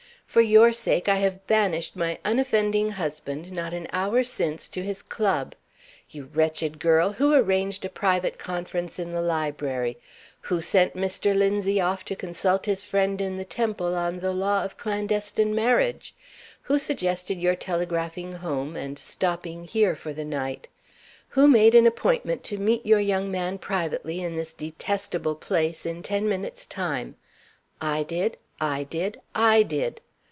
[0.27, 5.03] For your sake I have banished my unoffending husband, not an hour since, to his
[5.03, 5.55] club.
[6.09, 9.97] You wretched girl, who arranged a private conference in the library?
[10.43, 11.35] Who sent Mr.
[11.35, 16.15] Linzie off to consult his friend in the Temple on the law of clandestine marriage?
[16.61, 20.69] Who suggested your telegraphing home, and stopping here for the night?
[21.31, 26.01] Who made an appointment to meet your young man privately in this detestable place in
[26.03, 27.17] ten minutes' time?
[27.81, 28.37] I did!
[28.61, 29.19] I did!
[29.35, 29.99] I did!